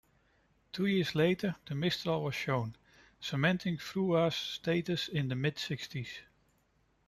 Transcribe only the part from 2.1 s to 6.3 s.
was shown, cementing Frua's status in the mid-sixties.